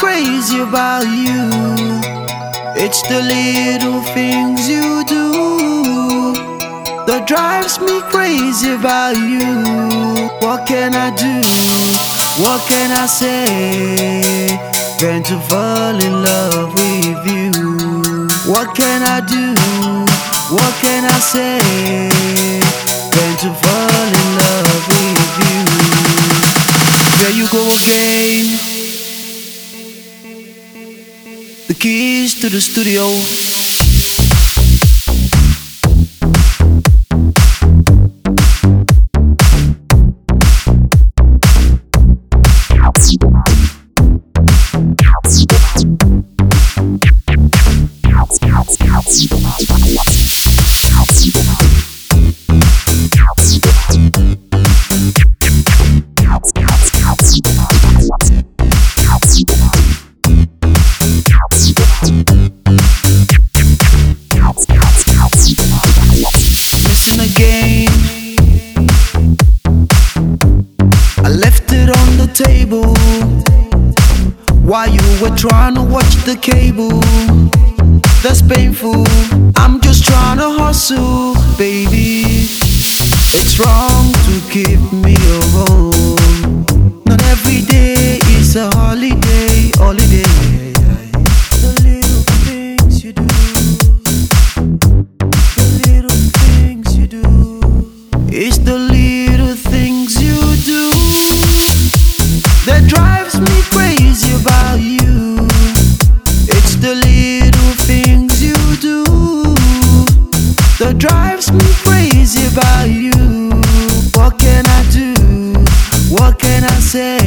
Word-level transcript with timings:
crazy 0.00 0.58
about 0.60 1.04
you. 1.04 1.44
It's 2.84 3.02
the 3.02 3.20
little 3.20 4.00
things 4.16 4.66
you 4.66 5.04
do 5.04 5.28
that 7.06 7.26
drives 7.26 7.78
me 7.78 8.00
crazy 8.08 8.72
about 8.72 9.14
you. 9.16 9.44
What 10.40 10.66
can 10.66 10.94
I 10.94 11.10
do? 11.24 11.36
What 12.42 12.60
can 12.66 12.90
I 13.04 13.04
say? 13.04 14.56
Going 14.98 15.22
to 15.24 15.38
fall 15.50 15.96
in 16.00 16.14
love 16.22 16.72
with 16.80 17.20
you. 17.34 17.52
What 18.50 18.74
can 18.74 19.02
I 19.02 19.20
do? 19.20 19.46
What 20.56 20.72
can 20.80 21.04
I 21.04 21.18
say? 21.34 22.39
Keys 31.80 32.34
to 32.34 32.50
the 32.50 32.60
studio. 32.60 33.49
Left 71.30 71.70
it 71.72 71.88
on 71.88 72.16
the 72.16 72.26
table 72.26 72.92
while 74.66 74.88
you 74.88 75.00
were 75.22 75.34
trying 75.36 75.74
to 75.76 75.82
watch 75.82 76.14
the 76.24 76.36
cable. 76.36 77.00
That's 78.22 78.42
painful. 78.42 79.04
I'm 79.56 79.80
just 79.80 80.04
trying 80.04 80.38
to 80.38 80.50
hustle, 80.50 81.34
baby. 81.56 82.24
It's 83.32 83.60
wrong 83.60 84.12
to 84.26 84.40
keep 84.50 84.79
things 107.90 108.40
you 108.40 108.60
do 108.76 109.02
that 110.80 110.94
drives 110.96 111.50
me 111.50 111.66
crazy 111.86 112.46
about 112.52 112.86
you. 112.86 113.18
What 114.16 114.38
can 114.38 114.64
I 114.78 114.82
do? 114.98 115.12
What 116.14 116.38
can 116.38 116.62
I 116.62 116.78
say 116.94 117.18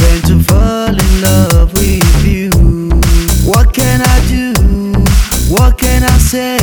than 0.00 0.18
to 0.28 0.36
fall 0.48 0.94
in 1.04 1.12
love 1.28 1.72
with 1.80 2.14
you? 2.32 2.50
What 3.52 3.72
can 3.72 3.98
I 4.14 4.18
do? 4.34 4.52
What 5.54 5.78
can 5.78 6.02
I 6.14 6.18
say 6.34 6.58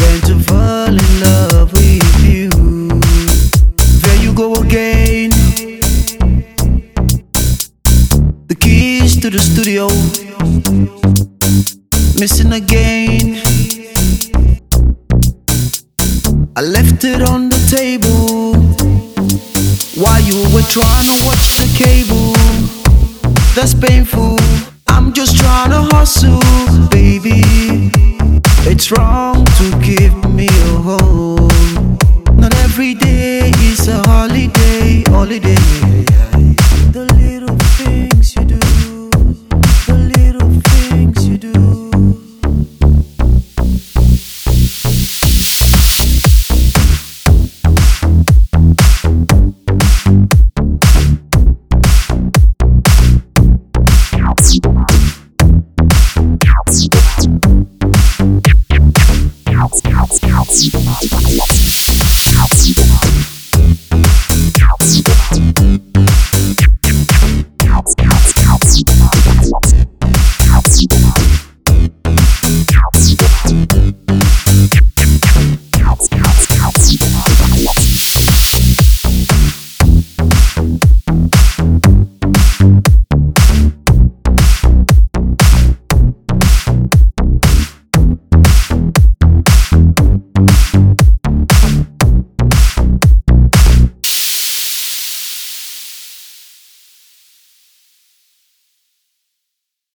than 0.00 0.18
to 0.28 0.34
fall 0.48 0.94
in 1.04 1.12
love 1.28 1.72
with 1.72 2.14
you? 2.30 2.48
There 4.02 4.18
you 4.24 4.32
go 4.42 4.54
again. 4.64 5.30
The 8.50 8.56
keys 8.64 9.20
to 9.22 9.30
the 9.30 9.40
studio. 9.40 9.88
Missing 12.18 12.52
again. 12.52 13.40
I 16.54 16.60
left 16.60 17.04
it 17.04 17.22
on 17.22 17.48
the 17.48 17.58
table 17.70 18.54
while 20.00 20.20
you 20.20 20.36
were 20.54 20.66
trying 20.68 21.06
to 21.06 21.26
watch 21.26 21.56
the 21.58 21.68
cable. 21.74 22.34
That's 23.54 23.74
painful. 23.74 24.36
I'm 24.88 25.12
just 25.12 25.36
trying 25.36 25.70
to 25.70 25.82
hustle, 25.94 26.40
baby. 26.90 27.42
It's 28.70 28.92
wrong 28.92 29.44
to 29.44 29.80
give 29.80 30.14
me 30.32 30.48
a 30.48 30.78
home. 30.88 31.96
Not 32.36 32.54
every 32.56 32.94
day 32.94 33.50
is 33.58 33.88
a 33.88 34.02
holiday, 34.06 35.02
holiday. 35.08 36.11
Thank 60.54 61.32
you. 61.32 61.51